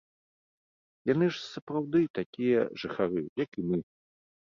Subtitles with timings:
[1.09, 3.77] Яны ж сапраўды такія жыхары, як і мы.